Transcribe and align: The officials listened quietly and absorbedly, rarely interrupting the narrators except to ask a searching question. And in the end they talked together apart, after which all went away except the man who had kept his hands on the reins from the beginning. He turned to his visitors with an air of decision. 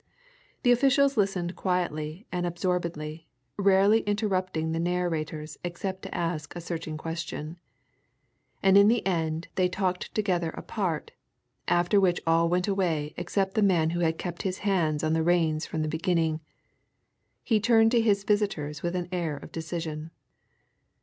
The 0.63 0.71
officials 0.71 1.15
listened 1.15 1.55
quietly 1.55 2.25
and 2.31 2.47
absorbedly, 2.47 3.27
rarely 3.55 3.99
interrupting 4.07 4.71
the 4.71 4.79
narrators 4.79 5.59
except 5.63 6.01
to 6.01 6.15
ask 6.15 6.55
a 6.55 6.59
searching 6.59 6.97
question. 6.97 7.57
And 8.63 8.79
in 8.79 8.87
the 8.87 9.05
end 9.05 9.47
they 9.53 9.69
talked 9.69 10.11
together 10.15 10.49
apart, 10.57 11.11
after 11.67 11.99
which 12.01 12.19
all 12.25 12.49
went 12.49 12.67
away 12.67 13.13
except 13.15 13.53
the 13.53 13.61
man 13.61 13.91
who 13.91 13.99
had 13.99 14.17
kept 14.17 14.41
his 14.41 14.57
hands 14.65 15.03
on 15.03 15.13
the 15.13 15.21
reins 15.21 15.67
from 15.67 15.83
the 15.83 15.87
beginning. 15.87 16.39
He 17.43 17.59
turned 17.59 17.91
to 17.91 18.01
his 18.01 18.23
visitors 18.23 18.81
with 18.81 18.95
an 18.95 19.07
air 19.11 19.37
of 19.37 19.51
decision. 19.51 20.09